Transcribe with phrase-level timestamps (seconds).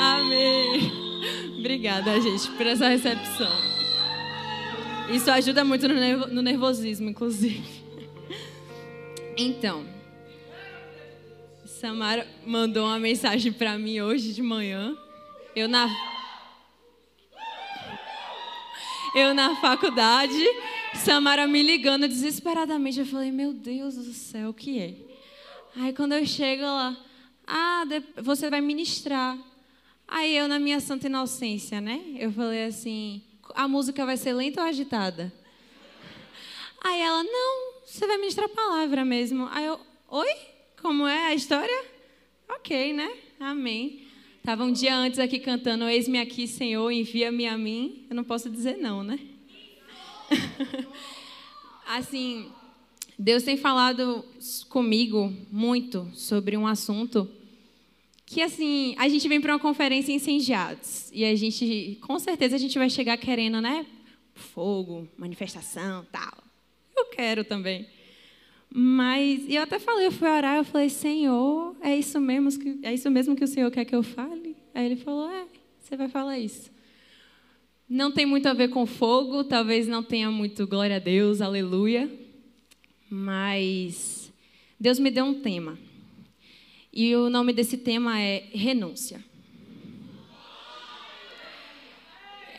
[0.00, 0.92] Amém.
[1.58, 3.50] Obrigada, gente, por essa recepção.
[5.10, 7.64] Isso ajuda muito no nervosismo, inclusive.
[9.36, 9.86] Então,
[11.64, 14.96] Samara mandou uma mensagem para mim hoje de manhã.
[15.54, 15.88] Eu na
[19.14, 20.44] eu na faculdade,
[20.94, 22.98] Samara me ligando desesperadamente.
[22.98, 24.94] Eu falei: "Meu Deus do céu, o que é?"
[25.76, 26.96] Aí quando eu chego lá,
[27.50, 27.84] ah,
[28.22, 29.38] você vai ministrar.
[30.06, 32.04] Aí eu, na minha santa inocência, né?
[32.18, 33.22] Eu falei assim:
[33.54, 35.32] a música vai ser lenta ou agitada?
[36.84, 39.48] Aí ela: não, você vai ministrar a palavra mesmo.
[39.50, 40.28] Aí eu: oi?
[40.82, 41.84] Como é a história?
[42.50, 43.16] Ok, né?
[43.40, 44.06] Amém.
[44.36, 48.06] Estava um dia antes aqui cantando: Eis-me aqui, Senhor, envia-me a mim.
[48.10, 49.18] Eu não posso dizer não, né?
[51.88, 52.52] assim,
[53.18, 54.22] Deus tem falado
[54.68, 57.37] comigo muito sobre um assunto
[58.28, 62.58] que assim, a gente vem para uma conferência incendiados e a gente, com certeza a
[62.58, 63.86] gente vai chegar querendo, né,
[64.34, 66.44] fogo, manifestação, tal.
[66.94, 67.88] Eu quero também.
[68.70, 72.92] Mas eu até falei, eu fui orar, eu falei, Senhor, é isso mesmo que é
[72.92, 74.54] isso mesmo que o Senhor quer que eu fale?
[74.74, 75.46] Aí ele falou, é,
[75.80, 76.70] você vai falar isso.
[77.88, 82.10] Não tem muito a ver com fogo, talvez não tenha muito glória a Deus, aleluia.
[83.08, 84.30] Mas
[84.78, 85.78] Deus me deu um tema.
[86.92, 89.22] E o nome desse tema é renúncia.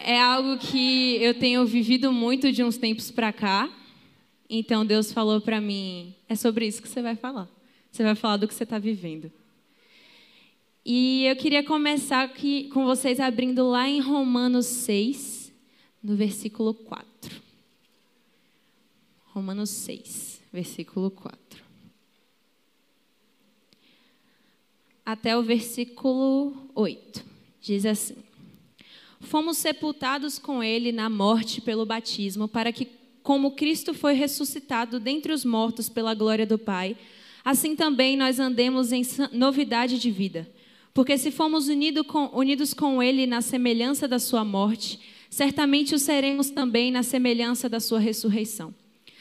[0.03, 3.69] É algo que eu tenho vivido muito de uns tempos para cá.
[4.49, 7.49] Então Deus falou para mim: é sobre isso que você vai falar.
[7.91, 9.31] Você vai falar do que você está vivendo.
[10.85, 15.51] E eu queria começar aqui com vocês abrindo lá em Romanos 6,
[16.01, 17.41] no versículo 4.
[19.27, 21.68] Romanos 6, versículo 4.
[25.11, 27.25] Até o versículo 8.
[27.59, 28.15] Diz assim:
[29.19, 32.87] Fomos sepultados com ele na morte pelo batismo, para que,
[33.23, 36.95] como Cristo foi ressuscitado dentre os mortos pela glória do Pai,
[37.43, 39.01] assim também nós andemos em
[39.31, 40.47] novidade de vida.
[40.93, 45.99] Porque se fomos unido com, unidos com ele na semelhança da sua morte, certamente o
[45.99, 48.75] seremos também na semelhança da sua ressurreição.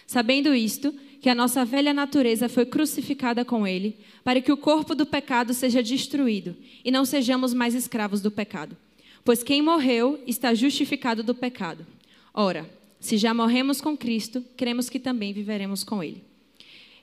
[0.07, 4.95] Sabendo isto, que a nossa velha natureza foi crucificada com ele, para que o corpo
[4.95, 8.77] do pecado seja destruído e não sejamos mais escravos do pecado.
[9.25, 11.87] Pois quem morreu está justificado do pecado.
[12.33, 12.69] Ora,
[13.01, 16.23] se já morremos com Cristo, cremos que também viveremos com ele.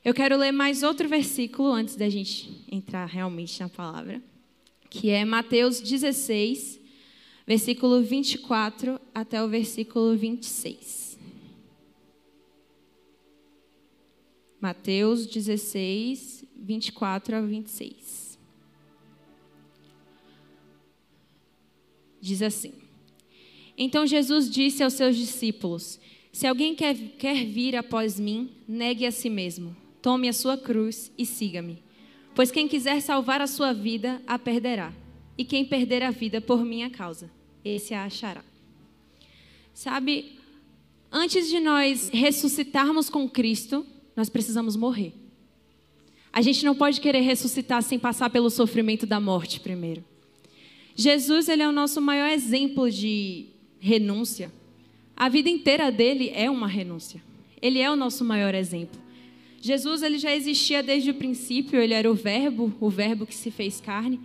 [0.04, 4.22] Eu quero ler mais outro versículo antes da gente entrar realmente na palavra,
[4.88, 6.78] que é Mateus 16,
[7.46, 11.05] versículo 24 até o versículo 26.
[14.66, 18.36] Mateus 16, 24 a 26.
[22.20, 22.72] Diz assim:
[23.78, 26.00] Então Jesus disse aos seus discípulos:
[26.32, 31.12] Se alguém quer, quer vir após mim, negue a si mesmo, tome a sua cruz
[31.16, 31.80] e siga-me.
[32.34, 34.92] Pois quem quiser salvar a sua vida, a perderá.
[35.38, 37.30] E quem perder a vida por minha causa,
[37.64, 38.44] esse a achará.
[39.72, 40.40] Sabe,
[41.12, 45.12] antes de nós ressuscitarmos com Cristo, nós precisamos morrer.
[46.32, 50.04] A gente não pode querer ressuscitar sem passar pelo sofrimento da morte primeiro.
[50.94, 53.46] Jesus, ele é o nosso maior exemplo de
[53.78, 54.50] renúncia.
[55.16, 57.22] A vida inteira dele é uma renúncia.
[57.60, 59.00] Ele é o nosso maior exemplo.
[59.60, 63.50] Jesus, ele já existia desde o princípio, ele era o verbo, o verbo que se
[63.50, 64.20] fez carne,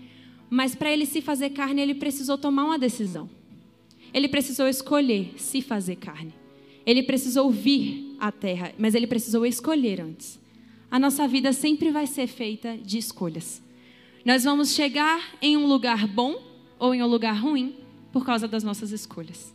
[0.50, 3.30] mas para ele se fazer carne, ele precisou tomar uma decisão.
[4.14, 6.41] Ele precisou escolher se fazer carne.
[6.86, 10.40] Ele precisou vir à terra, mas ele precisou escolher antes.
[10.90, 13.62] A nossa vida sempre vai ser feita de escolhas.
[14.26, 16.42] Nós vamos chegar em um lugar bom
[16.78, 17.76] ou em um lugar ruim
[18.12, 19.54] por causa das nossas escolhas.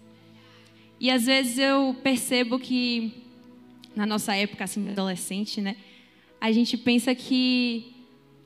[0.99, 3.13] E às vezes eu percebo que
[3.95, 5.77] na nossa época assim adolescente, né,
[6.41, 7.93] a gente pensa que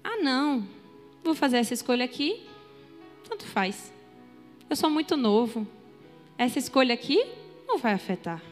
[0.02, 0.66] ah, não,
[1.22, 2.40] vou fazer essa escolha aqui,
[3.28, 3.92] tanto faz.
[4.68, 5.66] Eu sou muito novo.
[6.36, 7.24] Essa escolha aqui
[7.68, 8.49] não vai afetar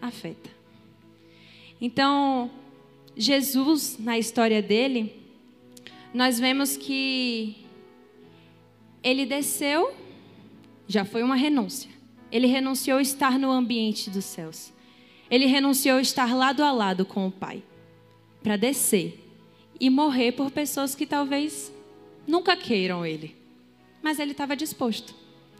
[0.00, 0.50] afeta.
[1.80, 2.50] Então,
[3.16, 5.14] Jesus, na história dele,
[6.12, 7.56] nós vemos que
[9.02, 9.94] ele desceu,
[10.86, 11.90] já foi uma renúncia.
[12.30, 14.72] Ele renunciou estar no ambiente dos céus.
[15.30, 17.62] Ele renunciou estar lado a lado com o Pai,
[18.42, 19.24] para descer
[19.80, 21.72] e morrer por pessoas que talvez
[22.26, 23.36] nunca queiram ele.
[24.02, 25.14] Mas ele estava disposto.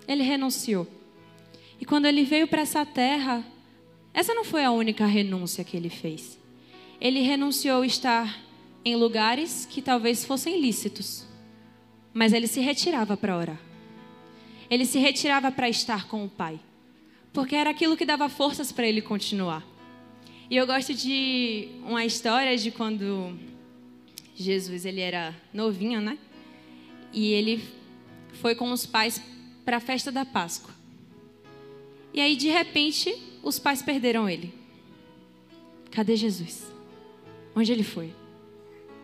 [0.07, 0.87] Ele renunciou.
[1.81, 3.45] E quando ele veio para essa terra,
[4.19, 6.37] essa não foi a única renúncia que ele fez.
[7.01, 8.43] Ele renunciou estar
[8.85, 11.25] em lugares que talvez fossem lícitos,
[12.13, 13.61] mas ele se retirava para orar.
[14.69, 16.59] Ele se retirava para estar com o Pai,
[17.33, 19.65] porque era aquilo que dava forças para ele continuar.
[20.51, 23.39] E eu gosto de uma história de quando
[24.35, 26.19] Jesus ele era novinho, né?
[27.13, 27.63] E ele
[28.33, 29.23] foi com os pais
[29.65, 30.75] para a festa da Páscoa.
[32.13, 34.53] E aí de repente os pais perderam ele.
[35.91, 36.67] Cadê Jesus?
[37.55, 38.13] Onde ele foi?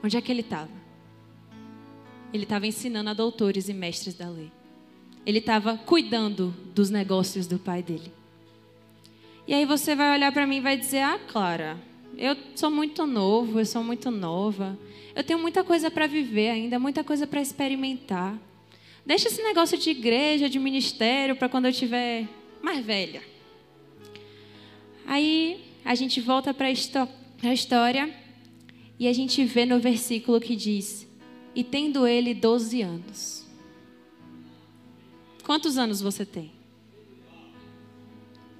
[0.02, 0.70] Onde é que ele estava?
[2.32, 4.50] Ele estava ensinando a doutores e mestres da lei.
[5.24, 8.12] Ele estava cuidando dos negócios do pai dele.
[9.46, 11.78] E aí você vai olhar para mim e vai dizer: Ah, Clara,
[12.16, 14.78] eu sou muito novo, eu sou muito nova.
[15.14, 18.38] Eu tenho muita coisa para viver ainda, muita coisa para experimentar.
[19.06, 22.26] Deixa esse negócio de igreja, de ministério, para quando eu tiver
[22.62, 23.22] mais velha.
[25.14, 28.12] Aí a gente volta para a história
[28.98, 31.06] e a gente vê no versículo que diz:
[31.54, 33.46] E tendo ele 12 anos.
[35.44, 36.50] Quantos anos você tem?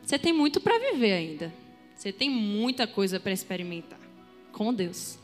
[0.05, 1.53] Você tem muito para viver ainda.
[1.97, 3.99] Você tem muita coisa para experimentar
[4.53, 5.19] com Deus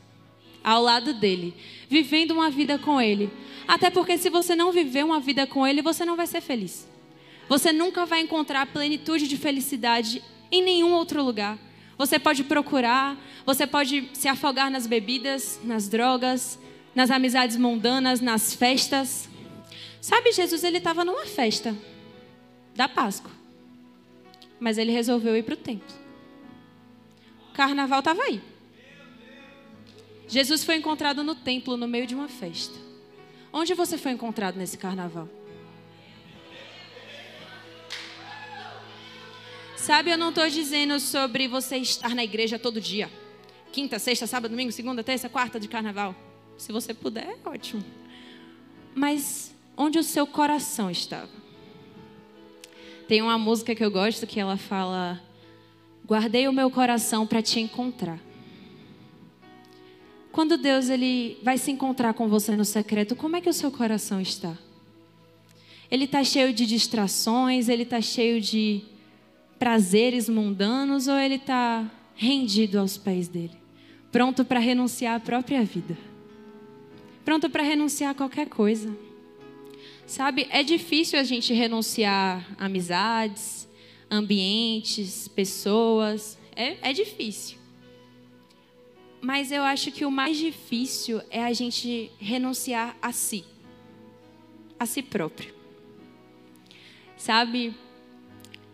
[0.61, 1.53] ao lado dele,
[1.87, 3.29] vivendo uma vida com ele.
[3.65, 6.85] Até porque se você não viver uma vida com ele, você não vai ser feliz.
[7.47, 11.57] Você nunca vai encontrar plenitude de felicidade em nenhum outro lugar.
[11.97, 16.59] Você pode procurar, você pode se afogar nas bebidas, nas drogas,
[16.93, 19.29] nas amizades mundanas, nas festas.
[20.01, 21.75] Sabe, Jesus ele estava numa festa
[22.75, 23.31] da Páscoa,
[24.59, 25.95] mas ele resolveu ir para o templo.
[27.49, 28.41] O carnaval estava aí.
[30.27, 32.73] Jesus foi encontrado no templo no meio de uma festa.
[33.53, 35.27] Onde você foi encontrado nesse carnaval?
[39.81, 43.09] Sabe, eu não estou dizendo sobre você estar na igreja todo dia.
[43.71, 46.15] Quinta, sexta, sábado, domingo, segunda, terça, quarta de carnaval.
[46.55, 47.83] Se você puder, é ótimo.
[48.93, 51.31] Mas onde o seu coração estava?
[53.07, 55.19] Tem uma música que eu gosto que ela fala:
[56.05, 58.19] Guardei o meu coração para te encontrar.
[60.31, 63.71] Quando Deus ele vai se encontrar com você no secreto, como é que o seu
[63.71, 64.55] coração está?
[65.89, 68.90] Ele está cheio de distrações, ele está cheio de
[69.61, 73.55] prazeres mundanos ou ele está rendido aos pés dele?
[74.11, 75.95] Pronto para renunciar à própria vida?
[77.23, 78.91] Pronto para renunciar a qualquer coisa?
[80.07, 83.69] Sabe, é difícil a gente renunciar a amizades,
[84.09, 86.39] ambientes, pessoas.
[86.55, 87.59] É, é difícil.
[89.21, 93.45] Mas eu acho que o mais difícil é a gente renunciar a si,
[94.79, 95.53] a si próprio.
[97.15, 97.75] Sabe,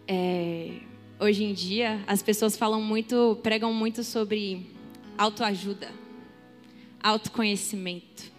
[0.07, 0.79] é,
[1.19, 4.65] hoje em dia as pessoas falam muito, pregam muito sobre
[5.17, 5.91] autoajuda,
[7.01, 8.31] autoconhecimento.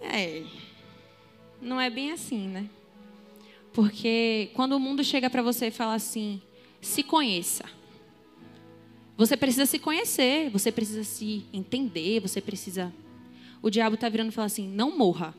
[0.00, 0.42] É,
[1.60, 2.68] não é bem assim, né?
[3.72, 6.40] Porque quando o mundo chega para você e fala assim,
[6.80, 7.64] se conheça.
[9.16, 12.92] Você precisa se conhecer, você precisa se entender, você precisa.
[13.62, 15.34] O diabo está virando e fala assim: não morra.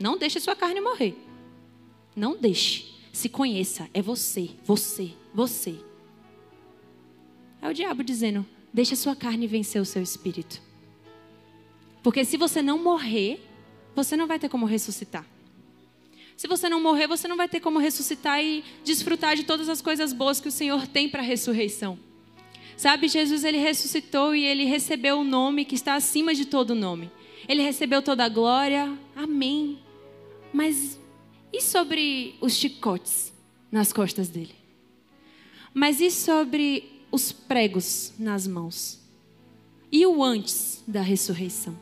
[0.00, 1.16] Não deixe sua carne morrer.
[2.14, 2.92] Não deixe.
[3.12, 3.88] Se conheça.
[3.92, 5.76] É você, você, você.
[7.60, 10.60] É o diabo dizendo: deixe sua carne vencer o seu espírito.
[12.02, 13.40] Porque se você não morrer,
[13.94, 15.26] você não vai ter como ressuscitar.
[16.36, 19.80] Se você não morrer, você não vai ter como ressuscitar e desfrutar de todas as
[19.80, 21.98] coisas boas que o Senhor tem para a ressurreição.
[22.76, 27.10] Sabe, Jesus ele ressuscitou e ele recebeu o nome que está acima de todo nome.
[27.48, 28.92] Ele recebeu toda a glória.
[29.14, 29.78] Amém.
[30.52, 30.98] Mas
[31.52, 33.32] e sobre os chicotes
[33.70, 34.54] nas costas dele?
[35.74, 38.98] Mas e sobre os pregos nas mãos?
[39.90, 41.78] E o antes da ressurreição?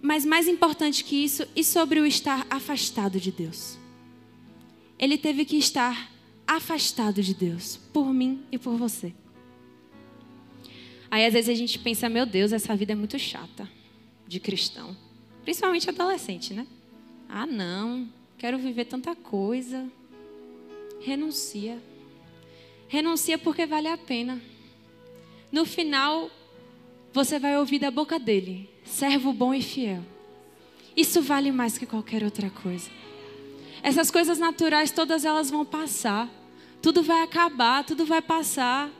[0.00, 3.76] Mas mais importante que isso, e sobre o estar afastado de Deus?
[4.98, 6.10] Ele teve que estar
[6.46, 9.12] afastado de Deus, por mim e por você.
[11.10, 13.68] Aí às vezes a gente pensa, meu Deus, essa vida é muito chata
[14.26, 14.96] de cristão.
[15.42, 16.66] Principalmente adolescente, né?
[17.28, 18.08] Ah, não,
[18.40, 19.86] quero viver tanta coisa.
[21.02, 21.78] Renuncia.
[22.88, 24.40] Renuncia porque vale a pena.
[25.52, 26.30] No final,
[27.12, 30.02] você vai ouvir da boca dele: servo bom e fiel.
[30.96, 32.90] Isso vale mais que qualquer outra coisa.
[33.82, 36.28] Essas coisas naturais, todas elas vão passar.
[36.80, 38.90] Tudo vai acabar, tudo vai passar.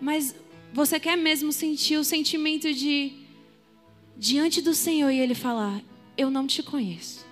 [0.00, 0.34] Mas
[0.72, 3.12] você quer mesmo sentir o sentimento de
[4.16, 5.82] diante do Senhor e Ele falar:
[6.16, 7.31] Eu não te conheço.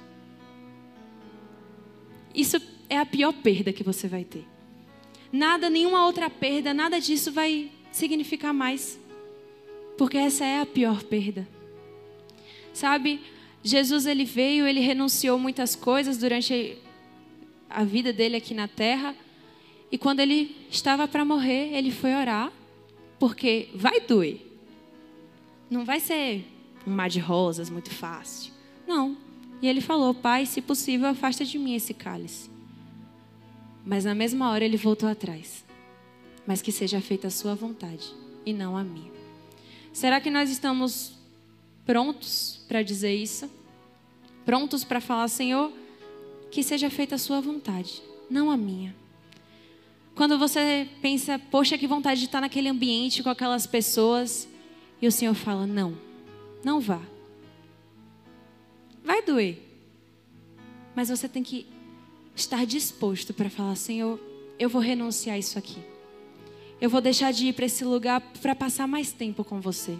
[2.34, 4.44] Isso é a pior perda que você vai ter.
[5.32, 8.98] Nada, nenhuma outra perda, nada disso vai significar mais.
[9.96, 11.46] Porque essa é a pior perda.
[12.72, 13.20] Sabe,
[13.62, 16.78] Jesus ele veio, ele renunciou muitas coisas durante
[17.68, 19.14] a vida dele aqui na terra.
[19.92, 22.52] E quando ele estava para morrer, ele foi orar,
[23.18, 24.40] porque vai doer.
[25.68, 26.44] Não vai ser
[26.86, 28.52] um mar de rosas muito fácil.
[28.86, 29.16] Não.
[29.62, 32.50] E ele falou: Pai, se possível, afasta de mim esse cálice.
[33.84, 35.64] Mas na mesma hora ele voltou atrás.
[36.46, 38.12] Mas que seja feita a sua vontade
[38.44, 39.10] e não a minha.
[39.92, 41.12] Será que nós estamos
[41.84, 43.50] prontos para dizer isso?
[44.44, 45.72] Prontos para falar, Senhor,
[46.50, 48.94] que seja feita a sua vontade, não a minha.
[50.14, 54.48] Quando você pensa, poxa, que vontade de estar naquele ambiente com aquelas pessoas,
[55.00, 55.96] e o Senhor fala: não,
[56.64, 57.00] não vá.
[59.10, 59.58] Vai doer,
[60.94, 61.66] mas você tem que
[62.32, 64.20] estar disposto para falar: Senhor,
[64.56, 65.78] eu vou renunciar isso aqui.
[66.80, 69.98] Eu vou deixar de ir para esse lugar para passar mais tempo com você.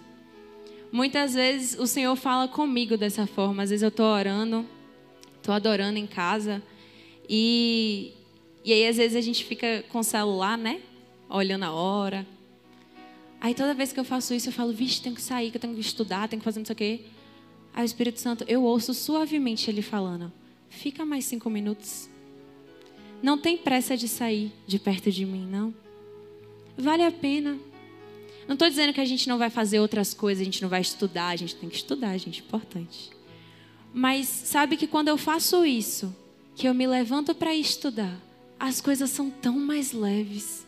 [0.92, 3.64] Muitas vezes o Senhor fala comigo dessa forma.
[3.64, 4.64] Às vezes eu estou orando,
[5.38, 6.62] estou adorando em casa.
[7.28, 8.12] E,
[8.64, 10.80] e aí, às vezes, a gente fica com o celular, né?
[11.28, 12.24] Olhando a hora.
[13.40, 15.60] Aí, toda vez que eu faço isso, eu falo, vixe, tenho que sair, que eu
[15.60, 17.00] tenho que estudar, tenho que fazer não sei o quê.
[17.74, 20.32] Aí, o Espírito Santo, eu ouço suavemente ele falando:
[20.68, 22.08] fica mais cinco minutos.
[23.22, 25.74] Não tem pressa de sair de perto de mim, não.
[26.76, 27.58] Vale a pena.
[28.48, 30.80] Não estou dizendo que a gente não vai fazer outras coisas, a gente não vai
[30.80, 33.10] estudar, a gente tem que estudar, gente, importante.
[33.92, 36.14] Mas sabe que quando eu faço isso,
[36.56, 38.18] que eu me levanto para estudar,
[38.58, 40.66] as coisas são tão mais leves.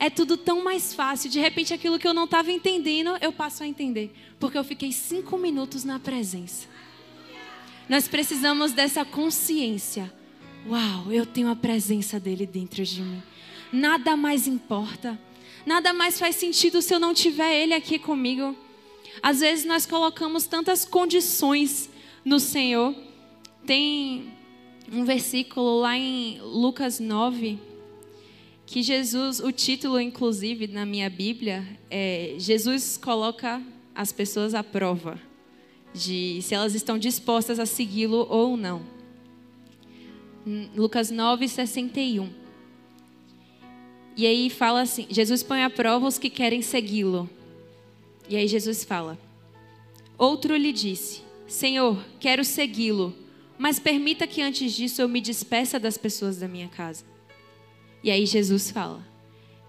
[0.00, 1.28] É tudo tão mais fácil.
[1.28, 4.10] De repente, aquilo que eu não estava entendendo, eu passo a entender.
[4.38, 6.66] Porque eu fiquei cinco minutos na presença.
[7.86, 10.10] Nós precisamos dessa consciência.
[10.66, 13.22] Uau, eu tenho a presença dele dentro de mim.
[13.70, 15.20] Nada mais importa.
[15.66, 18.56] Nada mais faz sentido se eu não tiver Ele aqui comigo.
[19.22, 21.90] Às vezes nós colocamos tantas condições
[22.24, 22.94] no Senhor.
[23.66, 24.32] Tem
[24.90, 27.68] um versículo lá em Lucas 9
[28.70, 33.60] que Jesus, o título inclusive na minha Bíblia é Jesus coloca
[33.92, 35.20] as pessoas à prova
[35.92, 38.82] de se elas estão dispostas a segui-lo ou não.
[40.76, 42.30] Lucas 9, 61.
[44.16, 47.28] E aí fala assim: Jesus põe à prova os que querem segui-lo.
[48.28, 49.18] E aí Jesus fala:
[50.16, 53.12] Outro lhe disse: Senhor, quero segui-lo,
[53.58, 57.10] mas permita que antes disso eu me despeça das pessoas da minha casa.
[58.02, 59.04] E aí Jesus fala: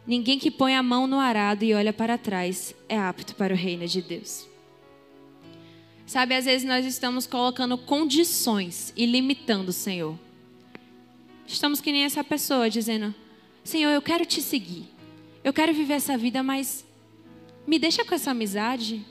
[0.05, 3.57] Ninguém que põe a mão no arado e olha para trás é apto para o
[3.57, 4.47] reino de Deus.
[6.05, 10.17] Sabe, às vezes nós estamos colocando condições e limitando o Senhor.
[11.47, 13.13] Estamos que nem essa pessoa dizendo:
[13.63, 14.85] Senhor, eu quero te seguir.
[15.43, 16.85] Eu quero viver essa vida, mas
[17.65, 19.05] me deixa com essa amizade.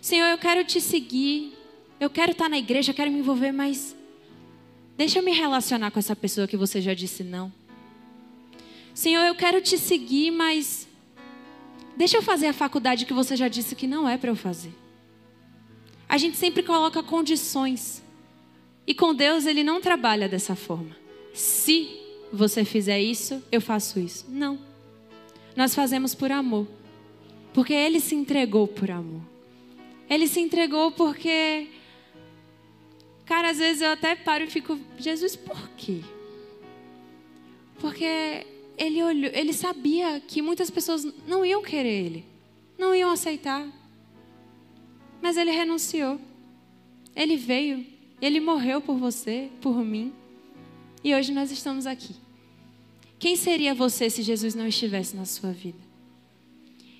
[0.00, 1.56] Senhor, eu quero te seguir.
[1.98, 3.96] Eu quero estar na igreja, eu quero me envolver, mas
[4.96, 7.50] deixa eu me relacionar com essa pessoa que você já disse não.
[8.96, 10.88] Senhor, eu quero te seguir, mas
[11.98, 14.72] deixa eu fazer a faculdade que você já disse que não é para eu fazer.
[16.08, 18.02] A gente sempre coloca condições.
[18.86, 20.96] E com Deus ele não trabalha dessa forma.
[21.34, 21.90] Se
[22.32, 24.24] você fizer isso, eu faço isso.
[24.30, 24.58] Não.
[25.54, 26.66] Nós fazemos por amor.
[27.52, 29.20] Porque ele se entregou por amor.
[30.08, 31.68] Ele se entregou porque.
[33.26, 36.00] Cara, às vezes eu até paro e fico, Jesus, por quê?
[37.78, 42.24] Porque ele olhou, ele sabia que muitas pessoas não iam querer ele,
[42.78, 43.66] não iam aceitar.
[45.20, 46.20] Mas ele renunciou.
[47.14, 47.86] Ele veio,
[48.20, 50.12] ele morreu por você, por mim.
[51.02, 52.14] E hoje nós estamos aqui.
[53.18, 55.78] Quem seria você se Jesus não estivesse na sua vida?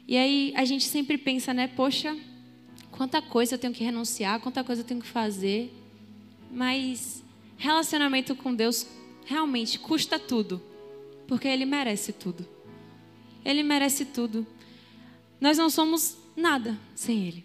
[0.09, 1.69] E aí a gente sempre pensa, né?
[1.69, 2.17] Poxa,
[2.91, 5.71] quanta coisa eu tenho que renunciar, quanta coisa eu tenho que fazer.
[6.51, 7.23] Mas
[7.59, 8.87] relacionamento com Deus
[9.27, 10.63] realmente custa tudo,
[11.27, 12.47] porque Ele merece tudo.
[13.45, 14.47] Ele merece tudo.
[15.41, 17.45] Nós não somos nada sem Ele.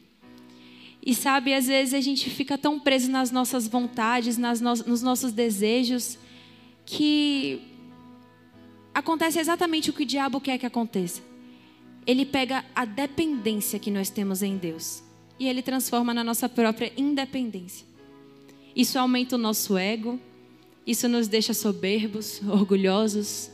[1.03, 5.01] E sabe, às vezes a gente fica tão preso nas nossas vontades, nas no nos
[5.01, 6.17] nossos desejos,
[6.85, 7.61] que
[8.93, 11.21] acontece exatamente o que o diabo quer que aconteça.
[12.05, 15.03] Ele pega a dependência que nós temos em Deus
[15.39, 17.85] e ele transforma na nossa própria independência.
[18.75, 20.19] Isso aumenta o nosso ego,
[20.85, 23.49] isso nos deixa soberbos, orgulhosos,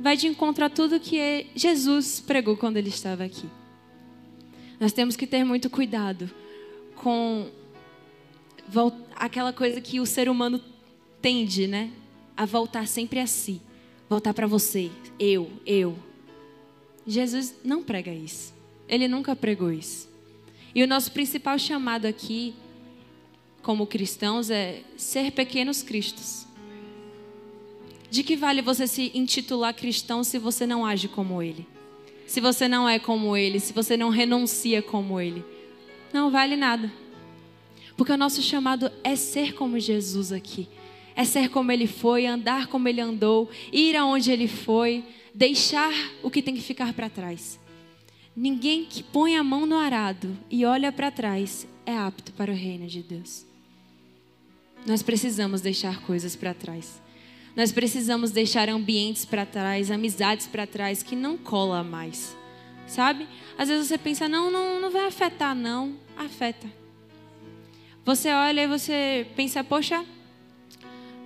[0.00, 3.48] vai de encontro a tudo que Jesus pregou quando ele estava aqui.
[4.78, 6.30] Nós temos que ter muito cuidado
[6.96, 7.48] com
[9.14, 10.60] aquela coisa que o ser humano
[11.20, 11.90] tende, né?
[12.40, 13.60] a voltar sempre a si,
[14.08, 15.94] voltar para você, eu, eu.
[17.06, 18.54] Jesus não prega isso.
[18.88, 20.08] Ele nunca pregou isso.
[20.74, 22.54] E o nosso principal chamado aqui
[23.60, 26.46] como cristãos é ser pequenos cristos.
[28.10, 31.66] De que vale você se intitular cristão se você não age como ele?
[32.26, 35.44] Se você não é como ele, se você não renuncia como ele?
[36.12, 36.92] Não vale nada.
[37.96, 40.68] Porque o nosso chamado é ser como Jesus aqui.
[41.14, 46.30] É ser como ele foi, andar como ele andou, ir aonde ele foi, deixar o
[46.30, 47.60] que tem que ficar para trás.
[48.34, 52.56] Ninguém que põe a mão no arado e olha para trás é apto para o
[52.56, 53.44] reino de Deus.
[54.86, 57.00] Nós precisamos deixar coisas para trás.
[57.56, 62.36] Nós precisamos deixar ambientes para trás, amizades para trás que não cola mais.
[62.86, 63.26] Sabe?
[63.58, 65.94] Às vezes você pensa, não, não, não vai afetar, não.
[66.16, 66.66] Afeta.
[68.04, 70.04] Você olha e você pensa, poxa,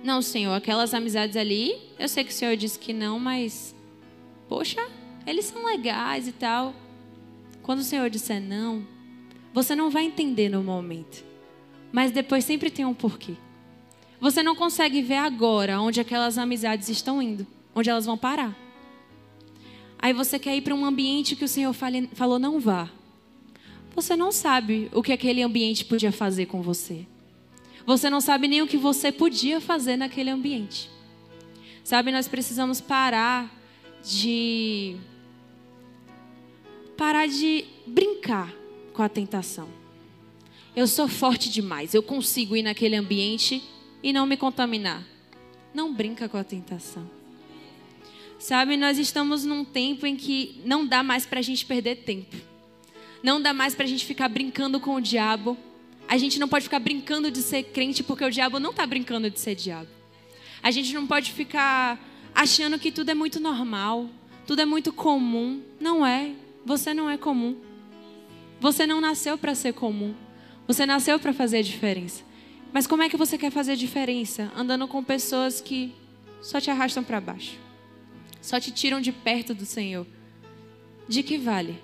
[0.03, 3.73] não, Senhor, aquelas amizades ali, eu sei que o Senhor disse que não, mas,
[4.47, 4.87] poxa,
[5.25, 6.75] eles são legais e tal.
[7.63, 8.85] Quando o Senhor disser não,
[9.51, 11.23] você não vai entender no momento,
[11.91, 13.33] mas depois sempre tem um porquê.
[14.25, 18.57] Você não consegue ver agora onde aquelas amizades estão indo, onde elas vão parar.
[19.99, 22.89] Aí você quer ir para um ambiente que o Senhor fale, falou não vá.
[23.93, 27.05] Você não sabe o que aquele ambiente podia fazer com você.
[27.85, 30.89] Você não sabe nem o que você podia fazer naquele ambiente.
[31.83, 33.55] Sabe, nós precisamos parar
[34.03, 34.95] de
[36.97, 38.51] parar de brincar
[38.91, 39.69] com a tentação.
[40.75, 43.61] Eu sou forte demais, eu consigo ir naquele ambiente
[44.05, 45.03] e não me contaminar.
[45.73, 47.09] Não brinca com a tentação.
[48.37, 52.35] Sabe, nós estamos num tempo em que não dá mais para a gente perder tempo.
[53.23, 55.57] Não dá mais para a gente ficar brincando com o diabo.
[56.07, 59.27] A gente não pode ficar brincando de ser crente porque o diabo não está brincando
[59.27, 59.89] de ser diabo.
[60.61, 61.99] A gente não pode ficar
[62.35, 64.07] achando que tudo é muito normal,
[64.45, 65.63] tudo é muito comum.
[65.79, 66.31] Não é.
[66.63, 67.57] Você não é comum.
[68.59, 70.13] Você não nasceu para ser comum.
[70.67, 72.23] Você nasceu para fazer a diferença.
[72.75, 74.51] Mas como é que você quer fazer diferença?
[74.53, 75.95] Andando com pessoas que
[76.41, 77.57] só te arrastam para baixo,
[78.41, 80.05] só te tiram de perto do Senhor.
[81.07, 81.81] De que vale?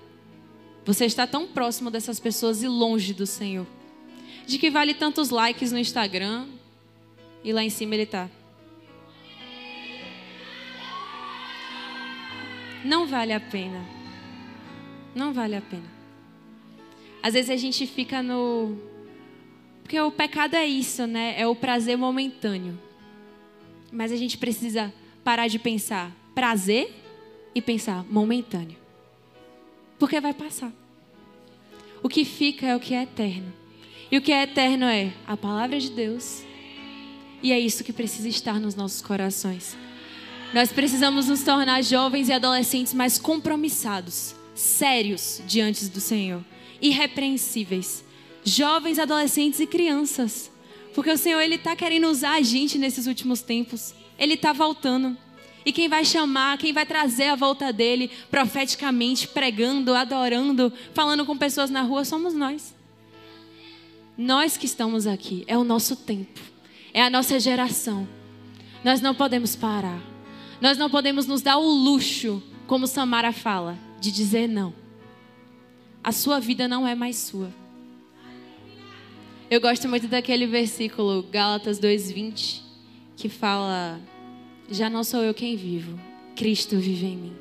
[0.83, 3.65] Você está tão próximo dessas pessoas e longe do Senhor.
[4.45, 6.45] De que vale tantos likes no Instagram
[7.41, 8.29] e lá em cima ele está?
[12.83, 13.81] Não vale a pena.
[15.15, 15.89] Não vale a pena.
[17.23, 18.91] Às vezes a gente fica no
[19.91, 21.35] porque o pecado é isso, né?
[21.37, 22.79] É o prazer momentâneo.
[23.91, 26.95] Mas a gente precisa parar de pensar prazer
[27.53, 28.77] e pensar momentâneo.
[29.99, 30.71] Porque vai passar.
[32.01, 33.51] O que fica é o que é eterno.
[34.09, 36.41] E o que é eterno é a palavra de Deus.
[37.43, 39.75] E é isso que precisa estar nos nossos corações.
[40.53, 46.41] Nós precisamos nos tornar jovens e adolescentes mais compromissados, sérios diante do Senhor,
[46.81, 48.05] irrepreensíveis
[48.43, 50.51] jovens, adolescentes e crianças.
[50.93, 53.93] Porque o Senhor ele está querendo usar a gente nesses últimos tempos.
[54.17, 55.17] Ele está voltando.
[55.65, 61.37] E quem vai chamar, quem vai trazer a volta dele profeticamente, pregando, adorando, falando com
[61.37, 62.73] pessoas na rua, somos nós.
[64.17, 66.39] Nós que estamos aqui, é o nosso tempo,
[66.93, 68.07] é a nossa geração.
[68.83, 70.01] Nós não podemos parar.
[70.59, 74.73] Nós não podemos nos dar o luxo, como Samara fala, de dizer não.
[76.03, 77.60] A sua vida não é mais sua.
[79.51, 82.61] Eu gosto muito daquele versículo, Gálatas 2:20,
[83.17, 83.99] que fala:
[84.69, 85.99] Já não sou eu quem vivo,
[86.37, 87.33] Cristo vive em mim.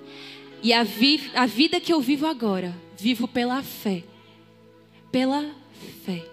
[0.61, 4.03] E a, vi a vida que eu vivo agora, vivo pela fé.
[5.13, 5.55] Pela
[6.05, 6.25] fé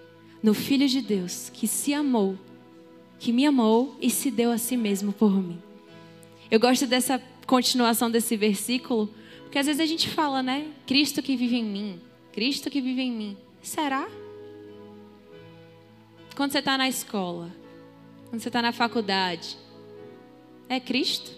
[0.42, 2.36] no Filho de Deus que se amou,
[3.20, 5.62] que me amou e se deu a si mesmo por mim.
[6.50, 9.08] Eu gosto dessa continuação desse versículo,
[9.42, 10.66] porque às vezes a gente fala, né?
[10.88, 12.00] Cristo que vive em mim,
[12.32, 13.36] Cristo que vive em mim.
[13.62, 14.08] Será?
[16.38, 17.50] Quando você está na escola,
[18.30, 19.56] quando você está na faculdade,
[20.68, 21.32] é Cristo?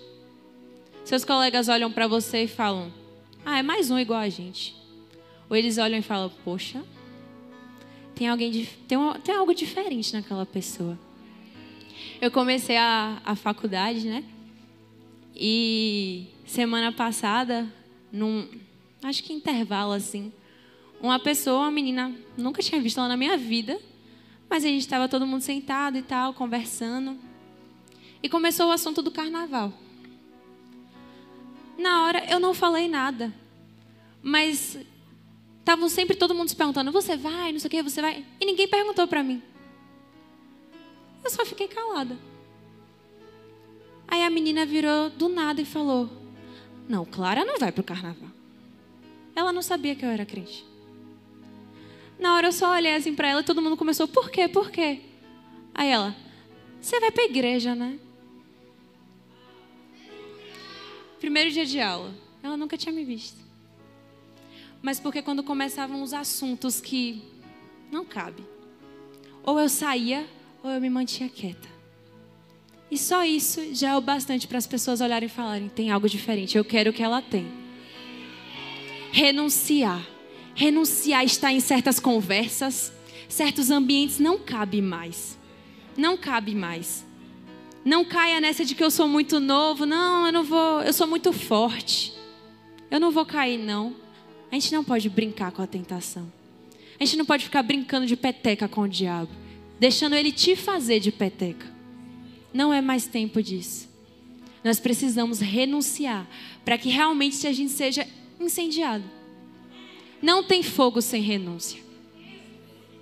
[1.07, 2.93] Seus colegas olham para você e falam:
[3.43, 4.77] Ah, é mais um igual a gente.
[5.49, 6.85] Ou eles olham e falam: Poxa,
[8.15, 10.99] tem, alguém, tem, tem algo diferente naquela pessoa.
[12.21, 14.23] Eu comecei a, a faculdade, né?
[15.35, 17.67] E semana passada,
[18.13, 18.47] num,
[19.03, 20.31] acho que intervalo assim,
[21.01, 23.81] uma pessoa, uma menina, nunca tinha visto ela na minha vida,
[24.51, 27.17] mas a gente estava todo mundo sentado e tal, conversando.
[28.21, 29.73] E começou o assunto do carnaval.
[31.79, 33.33] Na hora eu não falei nada.
[34.21, 34.77] Mas
[35.61, 38.27] estavam sempre todo mundo se perguntando: você vai, não sei o que, você vai?
[38.41, 39.41] E ninguém perguntou para mim.
[41.23, 42.19] Eu só fiquei calada.
[44.09, 46.11] Aí a menina virou do nada e falou:
[46.89, 48.31] Não, Clara não vai para o carnaval.
[49.35, 50.70] Ela não sabia que eu era crente.
[52.21, 54.47] Na hora eu só olhei assim para ela e todo mundo começou, por quê?
[54.47, 55.01] Por quê?
[55.75, 56.15] Aí ela,
[56.81, 57.99] você vai para a igreja, né?
[61.19, 62.15] Primeiro dia de aula.
[62.43, 63.39] Ela nunca tinha me visto.
[64.83, 67.23] Mas porque quando começavam os assuntos que
[67.91, 68.43] não cabe.
[69.43, 70.27] Ou eu saía,
[70.63, 71.69] ou eu me mantinha quieta.
[72.91, 76.09] E só isso já é o bastante para as pessoas olharem e falarem: tem algo
[76.09, 77.47] diferente, eu quero o que ela tem.
[79.13, 80.20] Renunciar.
[80.55, 82.93] Renunciar está em certas conversas,
[83.29, 85.39] certos ambientes não cabe mais.
[85.97, 87.05] Não cabe mais.
[87.85, 89.87] Não caia nessa de que eu sou muito novo.
[89.87, 92.13] Não, eu não vou, eu sou muito forte.
[92.91, 93.97] Eu não vou cair, não.
[94.51, 96.31] A gente não pode brincar com a tentação.
[96.99, 99.31] A gente não pode ficar brincando de peteca com o diabo,
[99.79, 101.67] deixando ele te fazer de peteca.
[102.53, 103.89] Não é mais tempo disso.
[104.63, 106.29] Nós precisamos renunciar
[106.65, 108.07] para que realmente a gente seja
[108.39, 109.05] incendiado.
[110.23, 111.83] Não tem fogo sem renúncia.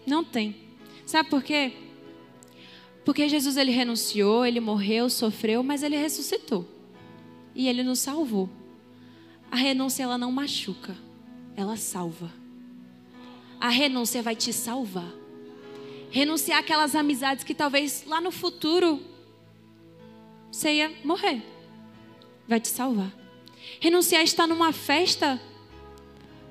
[0.07, 0.57] Não tem.
[1.05, 1.73] Sabe por quê?
[3.05, 6.69] Porque Jesus ele renunciou, ele morreu, sofreu, mas ele ressuscitou.
[7.55, 8.49] E ele nos salvou.
[9.51, 10.95] A renúncia ela não machuca,
[11.57, 12.31] ela salva.
[13.59, 15.11] A renúncia vai te salvar.
[16.11, 19.03] Renunciar aquelas amizades que talvez lá no futuro
[20.51, 21.43] você ia morrer.
[22.47, 23.13] Vai te salvar.
[23.81, 25.41] Renunciar a estar numa festa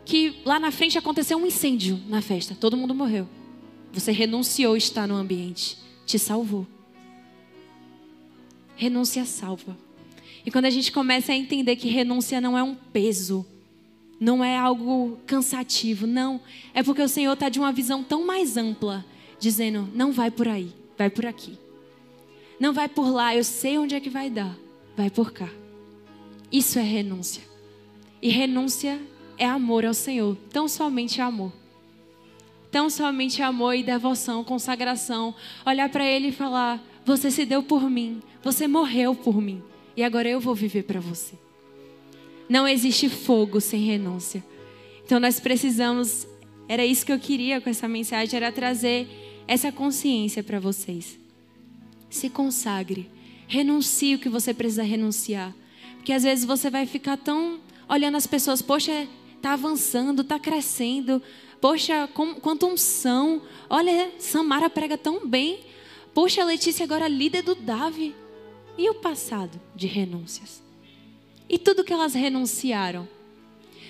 [0.08, 3.28] que lá na frente aconteceu um incêndio na festa, todo mundo morreu.
[3.92, 6.66] Você renunciou estar no ambiente te salvou.
[8.78, 9.78] Renúncia salva.
[10.46, 13.46] E quando a gente começa a entender que renúncia não é um peso,
[14.18, 16.40] não é algo cansativo, não.
[16.74, 19.06] É porque o Senhor está de uma visão tão mais ampla,
[19.38, 21.58] dizendo: não vai por aí, vai por aqui.
[22.58, 24.58] Não vai por lá, eu sei onde é que vai dar,
[24.96, 25.50] vai por cá.
[26.50, 27.44] Isso é renúncia.
[28.22, 29.00] E renúncia
[29.38, 31.52] é amor ao Senhor, tão somente amor.
[32.72, 35.34] Tão somente amor e devoção, consagração.
[35.66, 39.62] Olhar para Ele e falar: Você se deu por mim, você morreu por mim,
[39.96, 41.36] e agora eu vou viver para você.
[42.50, 44.44] Não existe fogo sem renúncia.
[45.06, 46.28] Então nós precisamos,
[46.68, 49.08] era isso que eu queria com essa mensagem, era trazer
[49.48, 51.18] essa consciência para vocês.
[52.10, 53.10] Se consagre,
[53.48, 55.54] renuncie o que você precisa renunciar.
[55.96, 61.22] Porque às vezes você vai ficar tão olhando as pessoas, poxa, está avançando, está crescendo,
[61.60, 63.42] Poxa, com, quanto unção.
[63.70, 65.60] Olha, Samara prega tão bem.
[66.14, 68.16] Poxa, Letícia agora líder do Davi.
[68.78, 70.62] E o passado de renúncias?
[71.50, 73.08] E tudo que elas renunciaram?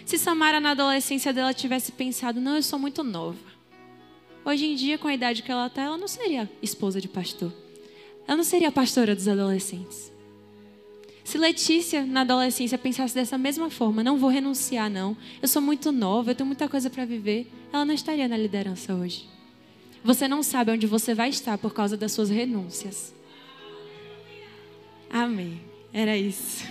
[0.05, 3.57] Se Samara na adolescência dela tivesse pensado, não, eu sou muito nova.
[4.45, 7.51] Hoje em dia, com a idade que ela está, ela não seria esposa de pastor.
[8.25, 10.09] Ela não seria pastora dos adolescentes.
[11.27, 15.17] Se Letícia, na adolescência, pensasse dessa mesma forma, não vou renunciar, não.
[15.41, 17.51] Eu sou muito nova, eu tenho muita coisa para viver.
[17.73, 19.27] Ela não estaria na liderança hoje.
[20.01, 23.13] Você não sabe onde você vai estar por causa das suas renúncias.
[25.09, 25.59] Amém.
[25.91, 26.63] Era isso.